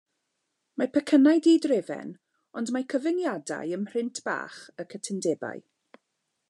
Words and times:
Mae 0.81 0.87
pecynnau 0.93 1.41
diderfyn 1.47 2.09
ond 2.61 2.73
mae 2.77 2.89
cyfyngiadau 2.95 3.77
ym 3.79 3.83
mhrint 3.87 4.23
bach 4.31 4.59
y 4.85 4.87
cytundebau. 4.95 5.65